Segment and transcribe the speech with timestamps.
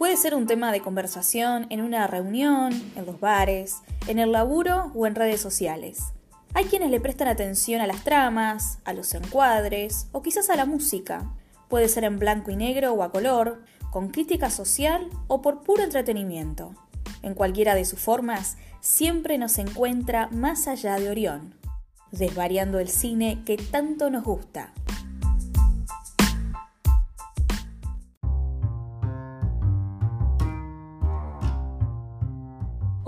[0.00, 4.90] Puede ser un tema de conversación en una reunión, en los bares, en el laburo
[4.94, 6.14] o en redes sociales.
[6.54, 10.64] Hay quienes le prestan atención a las tramas, a los encuadres o quizás a la
[10.64, 11.30] música.
[11.68, 15.82] Puede ser en blanco y negro o a color, con crítica social o por puro
[15.82, 16.74] entretenimiento.
[17.20, 21.54] En cualquiera de sus formas, siempre nos encuentra más allá de Orión,
[22.10, 24.72] desvariando el cine que tanto nos gusta.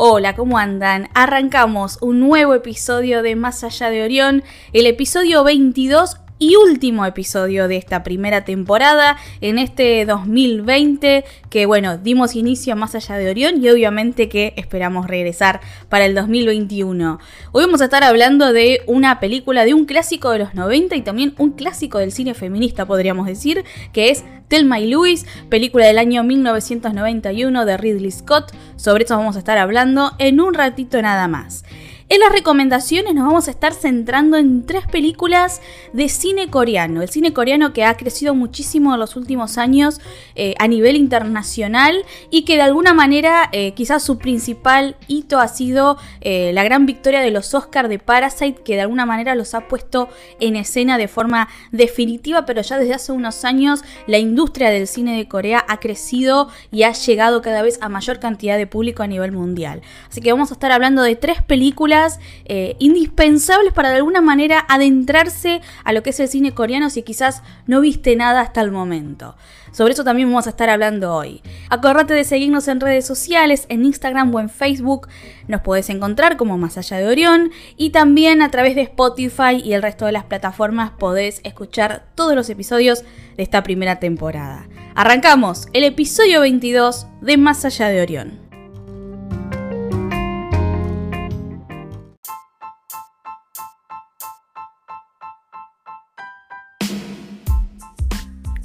[0.05, 1.09] Hola, ¿cómo andan?
[1.15, 4.43] Arrancamos un nuevo episodio de Más allá de Orión,
[4.73, 11.99] el episodio 22 y último episodio de esta primera temporada en este 2020 que bueno,
[11.99, 17.21] dimos inicio Más allá de Orión y obviamente que esperamos regresar para el 2021.
[17.53, 21.03] Hoy vamos a estar hablando de una película de un clásico de los 90 y
[21.03, 25.99] también un clásico del cine feminista podríamos decir, que es Thelma y Louise, película del
[25.99, 28.53] año 1991 de Ridley Scott.
[28.75, 31.65] Sobre eso vamos a estar hablando en un ratito nada más.
[32.13, 35.63] En las recomendaciones nos vamos a estar centrando en tres películas
[35.95, 37.01] de cine coreano.
[37.01, 39.99] El cine coreano que ha crecido muchísimo en los últimos años
[40.35, 45.49] eh, a nivel internacional y que de alguna manera eh, quizás su principal hito ha
[45.49, 49.55] sido eh, la gran victoria de los Oscars de Parasite que de alguna manera los
[49.55, 54.69] ha puesto en escena de forma definitiva, pero ya desde hace unos años la industria
[54.69, 58.67] del cine de Corea ha crecido y ha llegado cada vez a mayor cantidad de
[58.67, 59.81] público a nivel mundial.
[60.11, 62.02] Así que vamos a estar hablando de tres películas
[62.45, 67.03] eh, indispensables para de alguna manera adentrarse a lo que es el cine coreano si
[67.03, 69.37] quizás no viste nada hasta el momento.
[69.73, 71.41] Sobre eso también vamos a estar hablando hoy.
[71.71, 75.09] Acordate de seguirnos en redes sociales, en Instagram o en Facebook.
[75.49, 79.73] Nos podés encontrar como Más Allá de Orión y también a través de Spotify y
[79.73, 83.05] el resto de las plataformas podés escuchar todos los episodios
[83.37, 84.69] de esta primera temporada.
[84.95, 88.52] Arrancamos el episodio 22 de Más Allá de Orión.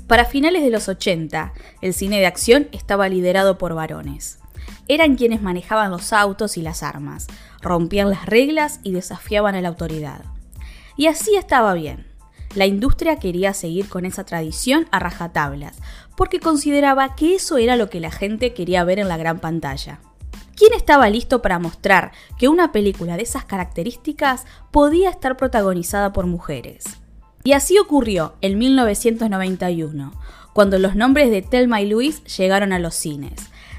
[0.08, 4.40] Para finales de los 80, el cine de acción estaba liderado por varones.
[4.88, 7.28] Eran quienes manejaban los autos y las armas,
[7.62, 10.22] rompían las reglas y desafiaban a la autoridad.
[10.96, 12.08] Y así estaba bien.
[12.56, 15.78] La industria quería seguir con esa tradición a rajatablas,
[16.16, 20.00] porque consideraba que eso era lo que la gente quería ver en la gran pantalla.
[20.56, 26.28] ¿Quién estaba listo para mostrar que una película de esas características podía estar protagonizada por
[26.28, 26.86] mujeres?
[27.48, 30.12] Y así ocurrió en 1991,
[30.52, 33.36] cuando los nombres de Thelma y Louise llegaron a los cines.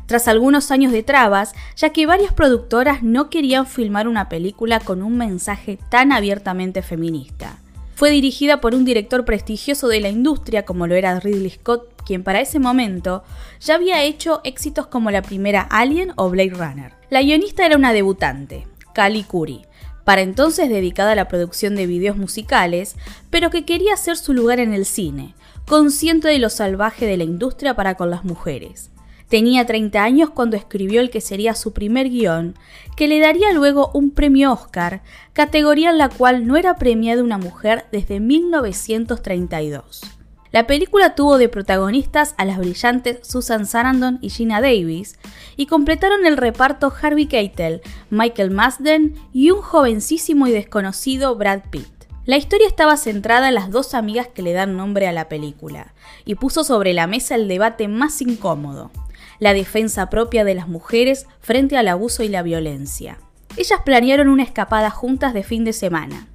[0.07, 5.03] Tras algunos años de trabas, ya que varias productoras no querían filmar una película con
[5.03, 7.59] un mensaje tan abiertamente feminista.
[7.95, 12.25] Fue dirigida por un director prestigioso de la industria como lo era Ridley Scott, quien
[12.25, 13.23] para ese momento
[13.61, 16.95] ya había hecho éxitos como la primera Alien o Blade Runner.
[17.11, 19.67] La guionista era una debutante, Kali Curry,
[20.09, 22.97] para entonces dedicada a la producción de videos musicales,
[23.29, 25.35] pero que quería hacer su lugar en el cine,
[25.67, 28.91] consciente de lo salvaje de la industria para con las mujeres.
[29.29, 32.55] Tenía 30 años cuando escribió el que sería su primer guion,
[32.97, 35.03] que le daría luego un premio Oscar,
[35.35, 40.18] categoría en la cual no era premiada una mujer desde 1932.
[40.51, 45.19] La película tuvo de protagonistas a las brillantes Susan Sarandon y Gina Davis,
[45.57, 51.89] y completaron el reparto Harvey Keitel, Michael Masden y un jovencísimo y desconocido Brad Pitt.
[52.25, 55.95] La historia estaba centrada en las dos amigas que le dan nombre a la película,
[56.25, 58.91] y puso sobre la mesa el debate más incómodo,
[59.39, 63.19] la defensa propia de las mujeres frente al abuso y la violencia.
[63.57, 66.29] Ellas planearon una escapada juntas de fin de semana.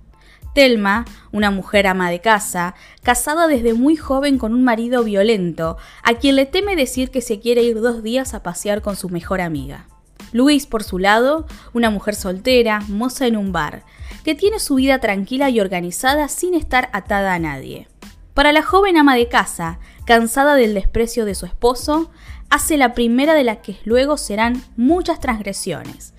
[0.53, 6.13] Telma, una mujer ama de casa, casada desde muy joven con un marido violento, a
[6.13, 9.41] quien le teme decir que se quiere ir dos días a pasear con su mejor
[9.41, 9.87] amiga.
[10.31, 13.83] Luis, por su lado, una mujer soltera, moza en un bar,
[14.23, 17.87] que tiene su vida tranquila y organizada sin estar atada a nadie.
[18.33, 22.11] Para la joven ama de casa, cansada del desprecio de su esposo,
[22.49, 26.13] hace la primera de las que luego serán muchas transgresiones,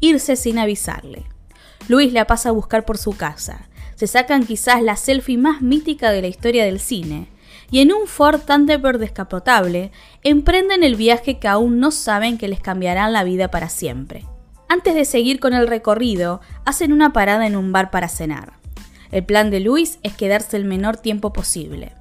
[0.00, 1.24] irse sin avisarle.
[1.88, 6.12] Luis la pasa a buscar por su casa, se sacan quizás la selfie más mítica
[6.12, 7.26] de la historia del cine,
[7.68, 9.90] y en un Ford Thunderbird descapotable
[10.22, 14.24] emprenden el viaje que aún no saben que les cambiarán la vida para siempre.
[14.68, 18.52] Antes de seguir con el recorrido, hacen una parada en un bar para cenar.
[19.10, 21.92] El plan de Luis es quedarse el menor tiempo posible.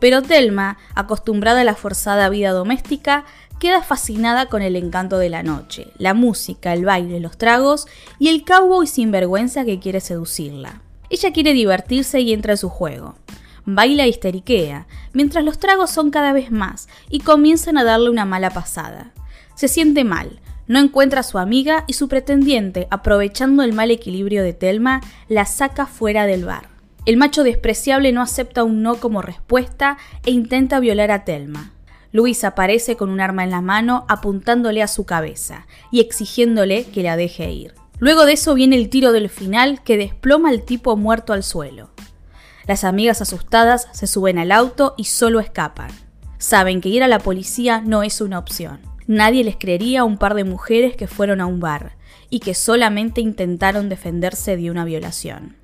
[0.00, 3.26] Pero Thelma, acostumbrada a la forzada vida doméstica,
[3.60, 7.86] queda fascinada con el encanto de la noche, la música, el baile, los tragos
[8.18, 10.80] y el cowboy sinvergüenza que quiere seducirla.
[11.14, 13.14] Ella quiere divertirse y entra en su juego.
[13.64, 18.50] baila histeriquea, mientras los tragos son cada vez más y comienzan a darle una mala
[18.50, 19.12] pasada.
[19.54, 24.42] Se siente mal, no encuentra a su amiga y su pretendiente, aprovechando el mal equilibrio
[24.42, 26.68] de Telma, la saca fuera del bar.
[27.06, 31.70] El macho despreciable no acepta un no como respuesta e intenta violar a Telma.
[32.10, 37.04] Luis aparece con un arma en la mano apuntándole a su cabeza y exigiéndole que
[37.04, 37.83] la deje ir.
[37.98, 41.90] Luego de eso viene el tiro del final que desploma al tipo muerto al suelo.
[42.66, 45.90] Las amigas asustadas se suben al auto y solo escapan.
[46.38, 48.80] Saben que ir a la policía no es una opción.
[49.06, 51.96] Nadie les creería a un par de mujeres que fueron a un bar
[52.30, 55.56] y que solamente intentaron defenderse de una violación.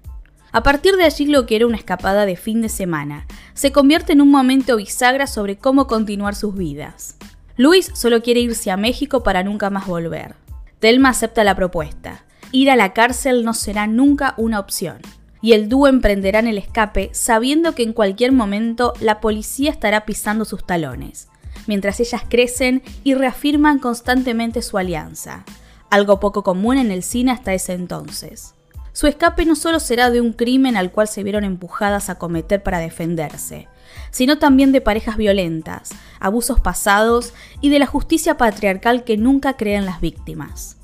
[0.52, 4.12] A partir de allí lo que era una escapada de fin de semana se convierte
[4.12, 7.16] en un momento bisagra sobre cómo continuar sus vidas.
[7.56, 10.34] Luis solo quiere irse a México para nunca más volver.
[10.80, 12.24] Telma acepta la propuesta.
[12.52, 14.98] Ir a la cárcel no será nunca una opción.
[15.42, 20.44] Y el dúo emprenderán el escape sabiendo que en cualquier momento la policía estará pisando
[20.44, 21.28] sus talones,
[21.66, 25.44] mientras ellas crecen y reafirman constantemente su alianza,
[25.90, 28.54] algo poco común en el cine hasta ese entonces.
[28.92, 32.62] Su escape no solo será de un crimen al cual se vieron empujadas a cometer
[32.62, 33.68] para defenderse,
[34.10, 39.86] sino también de parejas violentas, abusos pasados y de la justicia patriarcal que nunca creen
[39.86, 40.76] las víctimas.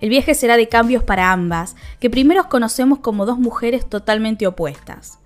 [0.00, 5.18] El viaje será de cambios para ambas, que primero conocemos como dos mujeres totalmente opuestas.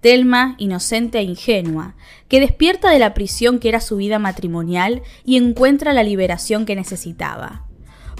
[0.00, 1.94] Telma, inocente e ingenua,
[2.28, 6.76] que despierta de la prisión que era su vida matrimonial y encuentra la liberación que
[6.76, 7.66] necesitaba.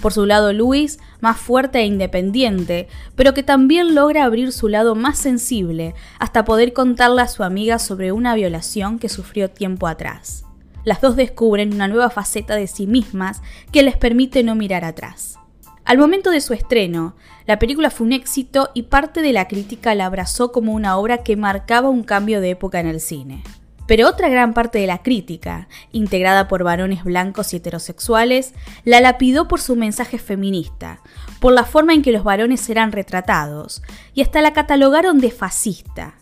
[0.01, 4.95] Por su lado, Luis, más fuerte e independiente, pero que también logra abrir su lado
[4.95, 10.45] más sensible hasta poder contarle a su amiga sobre una violación que sufrió tiempo atrás.
[10.85, 15.39] Las dos descubren una nueva faceta de sí mismas que les permite no mirar atrás.
[15.85, 17.15] Al momento de su estreno,
[17.47, 21.19] la película fue un éxito y parte de la crítica la abrazó como una obra
[21.19, 23.43] que marcaba un cambio de época en el cine.
[23.91, 28.55] Pero otra gran parte de la crítica, integrada por varones blancos y heterosexuales,
[28.85, 31.01] la lapidó por su mensaje feminista,
[31.41, 33.83] por la forma en que los varones eran retratados,
[34.15, 36.15] y hasta la catalogaron de fascista.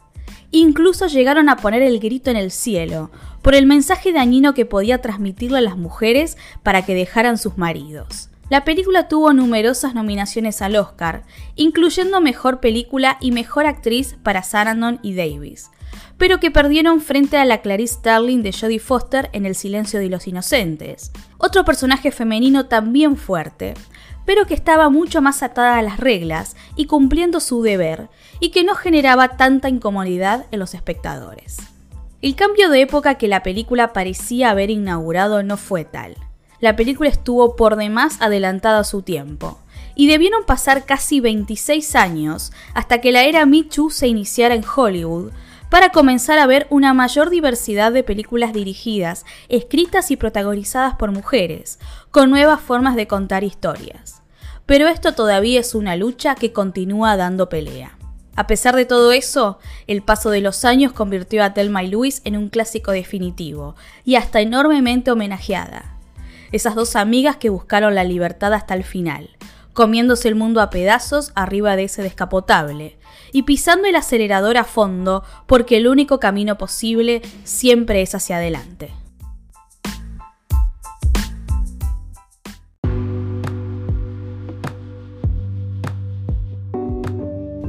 [0.50, 3.10] Incluso llegaron a poner el grito en el cielo,
[3.42, 8.30] por el mensaje dañino que podía transmitirle a las mujeres para que dejaran sus maridos.
[8.48, 11.24] La película tuvo numerosas nominaciones al Oscar,
[11.54, 15.68] incluyendo Mejor Película y Mejor Actriz para Sarandon y Davis,
[16.18, 20.08] pero que perdieron frente a la Clarice Starling de Jodie Foster en El silencio de
[20.08, 21.12] los inocentes.
[21.38, 23.74] Otro personaje femenino también fuerte,
[24.26, 28.64] pero que estaba mucho más atada a las reglas y cumpliendo su deber, y que
[28.64, 31.58] no generaba tanta incomodidad en los espectadores.
[32.20, 36.16] El cambio de época que la película parecía haber inaugurado no fue tal.
[36.60, 39.60] La película estuvo por demás adelantada a su tiempo,
[39.94, 45.32] y debieron pasar casi 26 años hasta que la era Me se iniciara en Hollywood,
[45.70, 51.78] para comenzar a ver una mayor diversidad de películas dirigidas, escritas y protagonizadas por mujeres,
[52.10, 54.22] con nuevas formas de contar historias.
[54.66, 57.98] Pero esto todavía es una lucha que continúa dando pelea.
[58.36, 62.20] A pesar de todo eso, el paso de los años convirtió a Thelma y Louise
[62.24, 63.74] en un clásico definitivo
[64.04, 65.96] y hasta enormemente homenajeada.
[66.52, 69.30] Esas dos amigas que buscaron la libertad hasta el final,
[69.78, 72.98] comiéndose el mundo a pedazos arriba de ese descapotable,
[73.30, 78.90] y pisando el acelerador a fondo porque el único camino posible siempre es hacia adelante.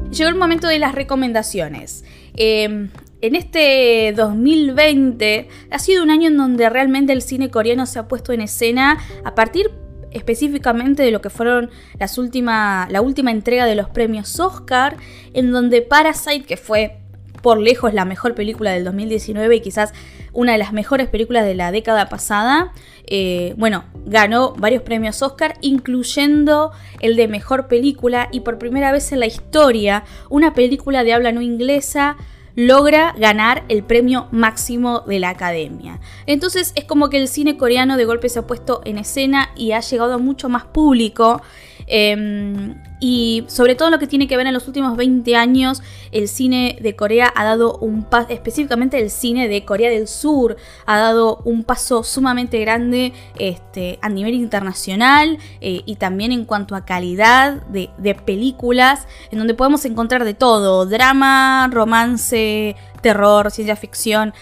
[0.10, 2.04] Llegó el momento de las recomendaciones.
[2.34, 2.90] Em,
[3.22, 8.08] en este 2020 ha sido un año en donde realmente el cine coreano se ha
[8.08, 9.70] puesto en escena a partir
[10.12, 14.98] específicamente de lo que fueron las última, la última entrega de los premios Oscar,
[15.34, 17.00] en donde Parasite, que fue
[17.42, 19.94] por lejos la mejor película del 2019 y quizás
[20.34, 22.72] una de las mejores películas de la década pasada,
[23.08, 29.12] eh, bueno, ganó varios premios Oscar, incluyendo el de mejor película y por primera vez
[29.12, 32.18] en la historia, una película de habla no inglesa
[32.60, 36.02] logra ganar el premio máximo de la academia.
[36.26, 39.72] Entonces es como que el cine coreano de golpe se ha puesto en escena y
[39.72, 41.42] ha llegado a mucho más público.
[41.90, 45.82] Em, y sobre todo lo que tiene que ver en los últimos 20 años,
[46.12, 50.58] el cine de Corea ha dado un paso, específicamente el cine de Corea del Sur,
[50.86, 56.76] ha dado un paso sumamente grande este, a nivel internacional eh, y también en cuanto
[56.76, 57.90] a calidad de,
[58.26, 64.34] películas, en donde podemos encontrar de todo, drama, romance, terror, ciencia ficción,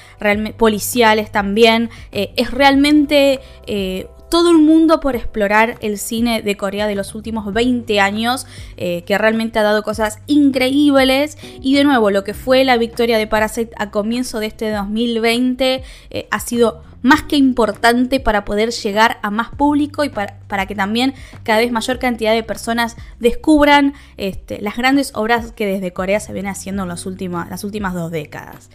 [0.58, 1.90] policiales también.
[2.12, 7.16] Eh, es realmente eh, todo el mundo por explorar el cine de Corea de los
[7.16, 8.46] últimos 20 años,
[8.78, 11.38] eh, que realmente ha dado cosas increíbles.
[11.62, 15.84] Y de nuevo, lo que fue la victoria de Parasite a comienzo de este 2020
[16.10, 20.76] eh, ha sido más que importante para poder llegar a más público y para, que
[20.76, 26.20] también cada vez mayor cantidad de personas descubran este, las grandes obras que desde Corea
[26.20, 28.70] se vienen haciendo en las últimas dos décadas.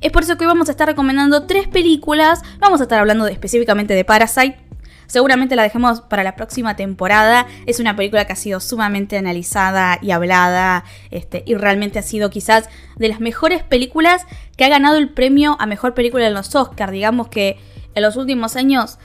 [0.00, 3.26] Es por eso que hoy vamos a estar recomendando tres películas, vamos a estar hablando
[3.26, 4.58] específicamente de Parasite,
[5.06, 7.46] Seguramente la dejemos para la próxima temporada.
[7.66, 10.84] Es una película que ha sido sumamente analizada y hablada.
[11.10, 15.56] Este, y realmente ha sido quizás de las mejores películas que ha ganado el premio
[15.60, 16.92] a mejor película en los Oscars.
[16.92, 17.58] Digamos que
[17.94, 18.98] en los últimos años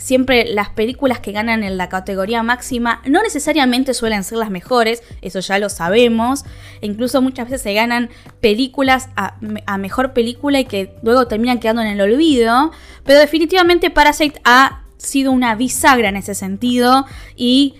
[0.00, 5.02] siempre las películas que ganan en la categoría máxima no necesariamente suelen ser las mejores,
[5.20, 6.44] eso ya lo sabemos.
[6.80, 8.10] E incluso muchas veces se ganan
[8.40, 9.36] películas a,
[9.66, 12.72] a, mejor película y que luego terminan quedando en el olvido.
[13.04, 17.76] Pero definitivamente Parasite ha sido una bisagra en ese sentido y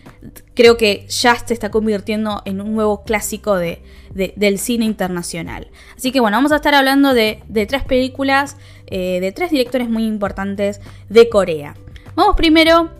[0.55, 3.83] creo que ya se está convirtiendo en un nuevo clásico de,
[4.15, 5.69] del cine internacional.
[5.97, 10.05] Así que bueno, vamos a estar hablando de, tres películas eh, de tres directores muy
[10.05, 11.75] importantes de Corea.
[12.15, 12.91] Vamos primero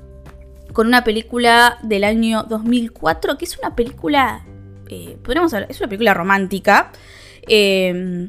[0.73, 4.45] con una película del año 2004, que es una película,
[4.89, 6.93] eh, podríamos hablar, es una película romántica.
[7.49, 8.29] Eh,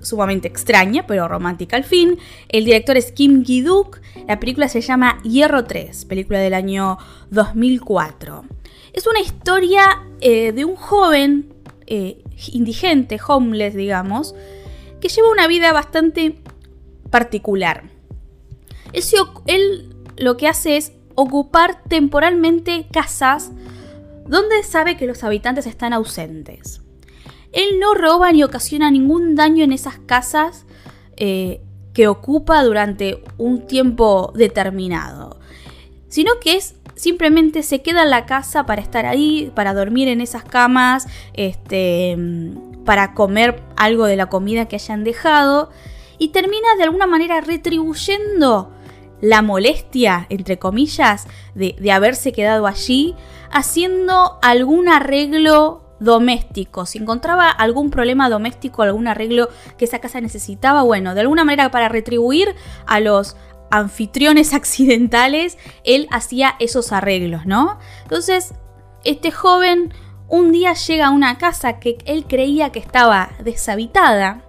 [0.00, 2.18] sumamente extraña, pero romántica al fin.
[2.48, 4.00] El director es Kim Gi-duk.
[4.26, 6.98] La película se llama Hierro 3, película del año
[7.30, 8.44] 2004.
[8.92, 11.52] Es una historia eh, de un joven
[11.86, 14.34] eh, indigente, homeless, digamos,
[15.00, 16.36] que lleva una vida bastante
[17.10, 17.90] particular.
[19.46, 23.50] él lo que hace es ocupar temporalmente casas
[24.26, 26.82] donde sabe que los habitantes están ausentes.
[27.52, 30.66] Él no roba ni ocasiona ningún daño en esas casas
[31.16, 31.60] eh,
[31.92, 35.38] que ocupa durante un tiempo determinado,
[36.08, 40.20] sino que es simplemente se queda en la casa para estar ahí, para dormir en
[40.20, 42.16] esas camas, este,
[42.84, 45.70] para comer algo de la comida que hayan dejado
[46.18, 48.70] y termina de alguna manera retribuyendo
[49.22, 53.14] la molestia, entre comillas, de, de haberse quedado allí,
[53.50, 60.82] haciendo algún arreglo doméstico, si encontraba algún problema doméstico, algún arreglo que esa casa necesitaba,
[60.82, 62.54] bueno, de alguna manera para retribuir
[62.86, 63.36] a los
[63.70, 67.78] anfitriones accidentales, él hacía esos arreglos, ¿no?
[68.02, 68.54] Entonces,
[69.04, 69.94] este joven
[70.28, 74.42] un día llega a una casa que él creía que estaba deshabitada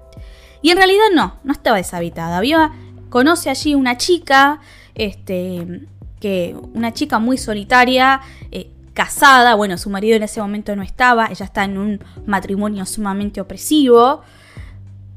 [0.61, 2.37] y en realidad no, no estaba deshabitada.
[2.37, 2.71] Había,
[3.09, 4.59] conoce allí una chica,
[4.93, 5.87] este,
[6.19, 11.27] que una chica muy solitaria, eh, casada, bueno, su marido en ese momento no estaba,
[11.27, 14.21] ella está en un matrimonio sumamente opresivo,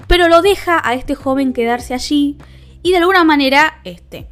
[0.06, 2.38] pero lo deja a este joven quedarse allí
[2.82, 4.28] y de alguna manera, este,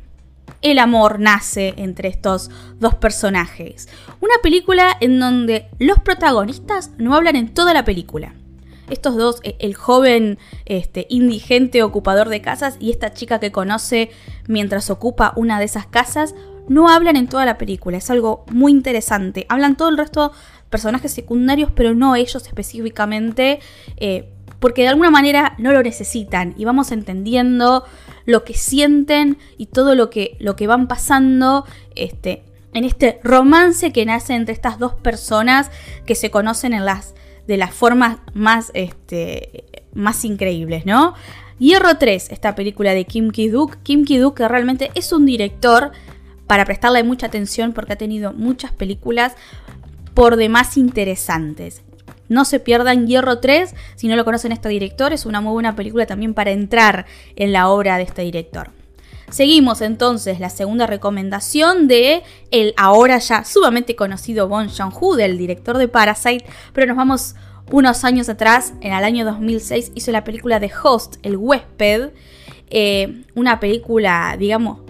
[0.60, 3.88] el amor nace entre estos dos personajes.
[4.20, 8.34] Una película en donde los protagonistas no hablan en toda la película.
[8.88, 14.10] Estos dos, e, el joven este, indigente ocupador de casas y esta chica que conoce
[14.46, 16.34] mientras ocupa una de esas casas,
[16.68, 17.98] no hablan en toda la película.
[17.98, 19.46] Es algo muy interesante.
[19.48, 20.32] Hablan todo el resto
[20.70, 23.60] personajes secundarios, pero no ellos específicamente,
[23.98, 24.28] eh,
[24.58, 27.84] porque de alguna manera no lo necesitan y vamos entendiendo
[28.24, 33.92] lo que sienten y todo lo que, lo que van pasando este, en este romance
[33.92, 35.70] que nace entre estas dos personas
[36.06, 37.14] que se conocen en las
[37.46, 39.64] de las formas más, este,
[39.94, 41.14] más increíbles, ¿no?
[41.58, 43.76] Hierro 3, esta película de Kim Ki-duk.
[43.82, 45.92] Kim Ki-duk que realmente es un director
[46.46, 49.34] para prestarle mucha atención porque ha tenido muchas películas
[50.14, 51.82] por demás interesantes.
[52.28, 55.76] No se pierdan Hierro 3, si no lo conocen este director, es una muy buena
[55.76, 57.06] película también para entrar
[57.36, 58.70] en la obra de este director.
[59.30, 65.78] Seguimos entonces la segunda recomendación de el ahora ya sumamente conocido Bon Joon-ho, del director
[65.78, 66.44] de Parasite,
[66.74, 67.34] pero nos vamos
[67.70, 72.10] unos años atrás, en el año 2006 hizo la película de Host, El huésped,
[72.68, 74.80] eh, una película, digamos,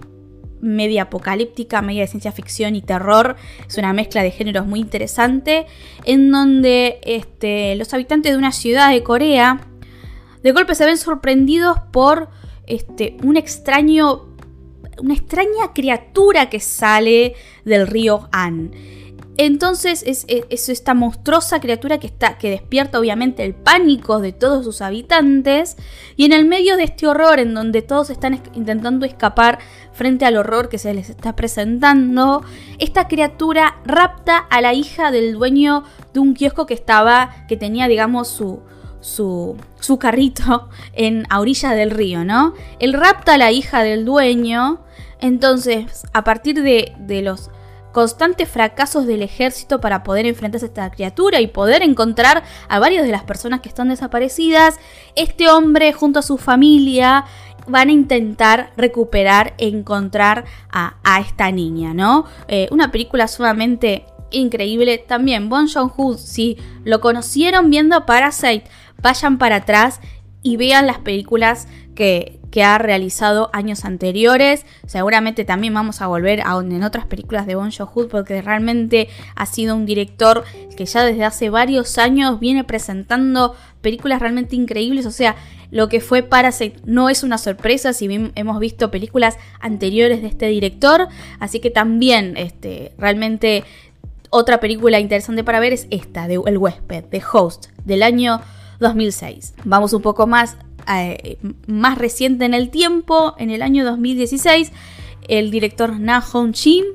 [0.63, 3.35] media apocalíptica, media de ciencia ficción y terror.
[3.67, 5.67] Es una mezcla de géneros muy interesante,
[6.05, 9.67] en donde este, los habitantes de una ciudad de Corea
[10.41, 12.29] de golpe se ven sorprendidos por
[12.67, 14.25] este, un extraño,
[14.99, 18.71] una extraña criatura que sale del río An.
[19.37, 20.25] Entonces es,
[20.69, 25.75] esta monstruosa criatura que, está, que despierta obviamente el pánico de todos sus habitantes
[26.15, 29.57] y en el medio de este horror en donde todos están intentando escapar
[29.91, 32.43] frente al horror que se les está presentando,
[32.77, 37.87] esta criatura rapta a la hija del dueño de un kiosco que estaba, que tenía
[37.87, 38.61] digamos su,
[39.01, 42.53] su, su carrito en a orilla del río, ¿no?
[42.79, 44.81] Él rapta a la hija del dueño,
[45.21, 47.49] entonces a partir de, de los
[47.93, 53.05] constantes fracasos del ejército para poder enfrentarse a esta criatura y poder encontrar a varias
[53.05, 54.79] de las personas que están desaparecidas,
[55.15, 57.23] este hombre junto a su familia
[57.67, 62.25] van a intentar recuperar, encontrar a, esta niña, ¿no?
[62.49, 64.97] Eh, una película sumamente increíble.
[64.97, 68.65] También Bon Joon-ho, si lo conocieron viendo Parasite,
[69.01, 70.01] vayan para atrás
[70.43, 74.65] y vean las películas que, que ha realizado años anteriores.
[74.85, 79.45] Seguramente también vamos a volver a en otras películas de Bon Joon-ho porque realmente ha
[79.45, 80.43] sido un director
[80.77, 85.05] que ya desde hace varios años viene presentando películas realmente increíbles.
[85.05, 85.35] O sea,
[85.71, 90.47] lo que fue Parasite no es una sorpresa si hemos visto películas anteriores de este
[90.47, 91.07] director.
[91.39, 93.63] Así que también este, realmente
[94.29, 98.41] otra película interesante para ver es esta, de El huésped, de Host, del año
[98.83, 99.55] 2006.
[99.63, 104.71] Vamos un poco más, eh, más reciente en el tiempo, en el año 2016,
[105.27, 106.85] el director Na Hong Shin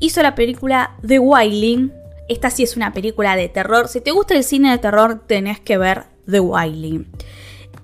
[0.00, 1.92] hizo la película The Wailing.
[2.28, 3.88] Esta sí es una película de terror.
[3.88, 7.06] Si te gusta el cine de terror, tenés que ver The Wailing.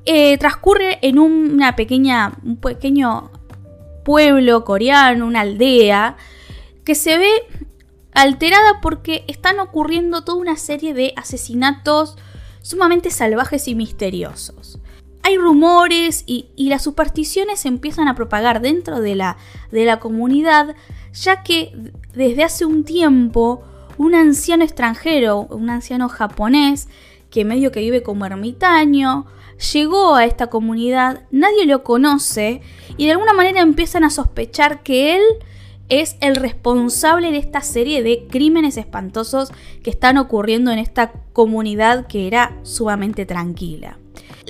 [0.05, 3.31] Eh, transcurre en una pequeña, un pequeño
[4.05, 6.17] pueblo coreano, una aldea,
[6.85, 7.31] que se ve
[8.13, 12.17] alterada porque están ocurriendo toda una serie de asesinatos
[12.65, 14.81] sumamente salvajes y misteriosos.
[15.23, 19.37] Hay rumores y, las supersticiones se empiezan a propagar dentro de la,
[19.71, 20.75] de la comunidad,
[21.13, 23.63] ya que desde hace un tiempo
[23.99, 26.89] un anciano extranjero, un anciano japonés,
[27.31, 29.27] que medio que vive como ermitaño,
[29.73, 32.63] llegó a esta comunidad, nadie lo conoce
[32.97, 35.23] y de alguna manera empiezan a sospechar que él
[35.89, 42.07] es el responsable de esta serie de crímenes espantosos que están ocurriendo en esta comunidad
[42.07, 43.99] que era sumamente tranquila.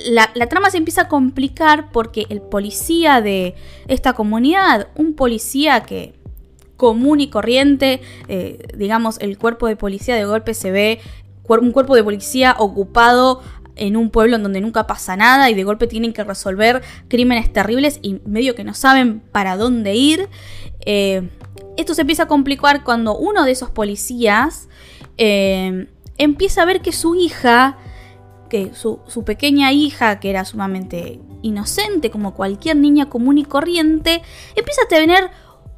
[0.07, 3.55] La, trama se empieza a complicar porque el policía de
[3.87, 6.13] esta comunidad, un policía que
[6.77, 10.99] común y corriente, eh, digamos, el cuerpo de policía de golpe se ve
[11.47, 13.41] un cuerpo de policía ocupado
[13.75, 17.51] en un pueblo en donde nunca pasa nada y de golpe tienen que resolver crímenes
[17.51, 20.29] terribles y medio que no saben para dónde ir.
[20.85, 21.29] Eh,
[21.77, 24.69] esto se empieza a complicar cuando uno de esos policías
[25.17, 27.77] eh, empieza a ver que su hija,
[28.49, 34.21] que su, pequeña hija, que era sumamente inocente como cualquier niña común y corriente,
[34.55, 35.29] empieza a tener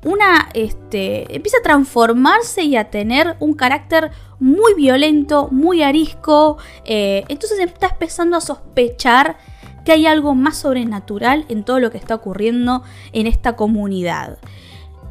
[0.04, 6.58] una, este, empieza a transformarse y a tener un carácter muy violento, muy arisco.
[6.86, 9.38] Eh, entonces está empezando a sospechar
[9.84, 14.38] que hay algo más sobrenatural en todo lo que está ocurriendo en esta comunidad.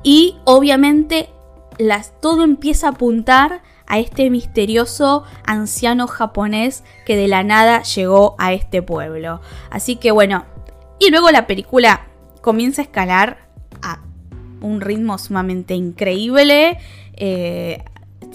[0.06, 1.30] Y obviamente
[1.78, 8.36] las, todo empieza a apuntar a este misterioso anciano japonés que de la nada llegó
[8.38, 9.40] a este pueblo.
[9.68, 10.44] Así que bueno,
[11.00, 12.06] y luego la película
[12.40, 13.48] comienza a escalar
[13.82, 13.98] a
[14.60, 16.78] un ritmo sumamente increíble.
[17.14, 17.82] Eh,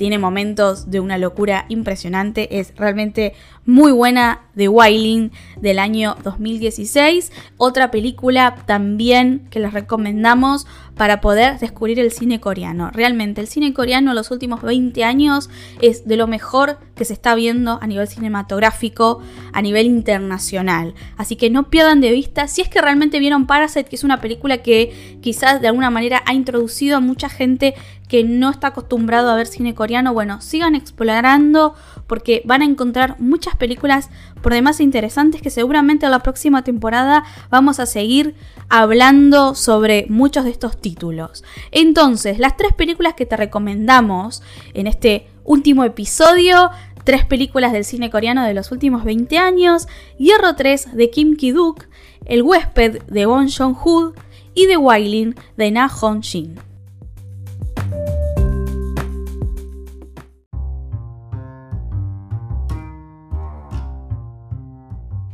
[0.01, 2.59] tiene momentos de una locura impresionante.
[2.59, 3.35] Es realmente
[3.67, 7.31] muy buena The Wailing del año 2016.
[7.57, 12.89] Otra película también que les recomendamos para poder descubrir el cine coreano.
[12.91, 17.13] Realmente el cine coreano en los últimos 20 años es de lo mejor que se
[17.13, 19.21] está viendo a nivel cinematográfico,
[19.53, 20.95] a nivel internacional.
[21.15, 24.19] Así que no pierdan de vista si es que realmente vieron Parasite, que es una
[24.19, 27.75] película que quizás de alguna manera ha introducido a mucha gente
[28.11, 30.13] que no está acostumbrado a ver cine coreano.
[30.13, 31.75] Bueno, sigan explorando
[32.07, 34.09] porque van a encontrar muchas películas
[34.41, 38.35] por demás interesantes que seguramente en la próxima temporada vamos a seguir
[38.67, 41.45] hablando sobre muchos de estos títulos.
[41.71, 44.43] Entonces, las tres películas que te recomendamos
[44.73, 46.69] en este último episodio
[47.05, 51.85] tres películas del cine coreano de los últimos 20 años, Hierro 3 de Kim Ki-duk,
[52.25, 54.11] El huésped de Bon Joon-ho
[54.53, 56.70] y The Wailing de Na Hong-shin.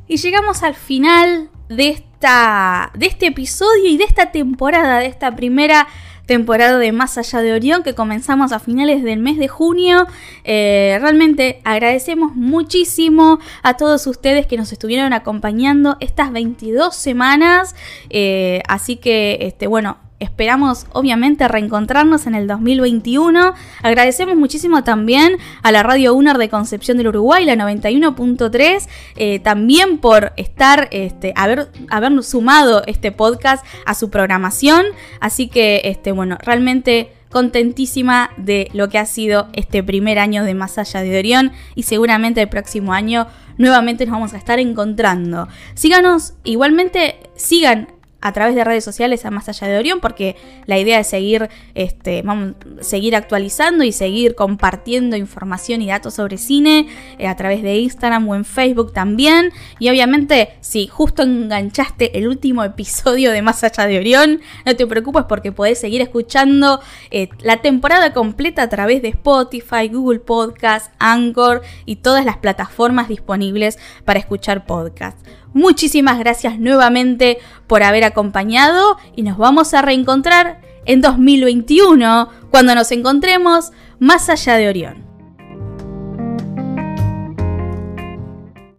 [0.07, 5.35] Y llegamos al final de, esta, de este episodio y de esta temporada, de esta
[5.35, 5.87] primera
[6.25, 10.05] temporada de Más Allá de Orión que comenzamos a finales del mes de junio.
[10.43, 17.75] Eh, realmente agradecemos muchísimo a todos ustedes que nos estuvieron acompañando estas 22 semanas.
[18.09, 23.53] Eh, así que, este, bueno, Esperamos obviamente reencontrarnos en el 2021.
[23.83, 29.99] Agradecemos muchísimo también a la Radio UNER de Concepción del Uruguay, la 91.3, eh, también
[29.99, 34.85] por estar, este, haber, habernos sumado este podcast a su programación.
[35.19, 40.55] Así que, este, bueno, realmente contentísima de lo que ha sido este primer año de
[40.55, 43.27] Más allá de Orión y seguramente el próximo año
[43.57, 45.47] nuevamente nos vamos a estar encontrando.
[45.75, 47.89] Síganos, igualmente sigan
[48.21, 51.49] a través de redes sociales a Más Allá de Orión, porque la idea es seguir,
[51.75, 56.87] este, vamos, seguir actualizando y seguir compartiendo información y datos sobre cine
[57.19, 59.51] eh, a través de Instagram o en Facebook también.
[59.79, 64.87] Y obviamente, si justo enganchaste el último episodio de Más Allá de Orión, no te
[64.87, 70.91] preocupes porque podés seguir escuchando eh, la temporada completa a través de Spotify, Google Podcast,
[70.99, 75.23] Anchor y todas las plataformas disponibles para escuchar podcasts.
[75.57, 82.91] Muchísimas gracias nuevamente por haber acompañado y nos vamos a reencontrar en 2021 cuando nos
[82.91, 85.06] encontremos más allá de Orión.